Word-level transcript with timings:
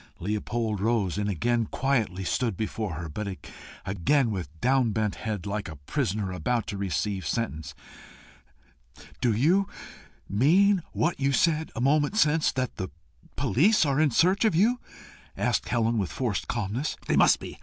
Leopold 0.17 0.79
rose, 0.79 1.19
and 1.19 1.29
again 1.29 1.59
stood 1.65 1.69
quietly 1.69 2.25
before 2.57 2.95
her, 2.95 3.07
but 3.07 3.37
again 3.85 4.31
with 4.31 4.49
downbent 4.59 5.13
head, 5.13 5.45
like 5.45 5.67
a 5.69 5.75
prisoner 5.75 6.31
about 6.31 6.65
to 6.65 6.75
receive 6.75 7.23
sentence. 7.23 7.75
"Do 9.21 9.31
you 9.31 9.67
mean 10.27 10.81
what 10.91 11.19
you 11.19 11.31
said 11.31 11.71
a 11.75 11.81
moment 11.81 12.17
since 12.17 12.51
that 12.53 12.77
the 12.77 12.89
police 13.35 13.85
are 13.85 14.01
in 14.01 14.09
search 14.09 14.43
of 14.43 14.55
you?" 14.55 14.79
asked 15.37 15.69
Helen, 15.69 15.99
with 15.99 16.11
forced 16.11 16.47
calmness. 16.47 16.97
"They 17.05 17.15
must 17.15 17.39
be. 17.39 17.59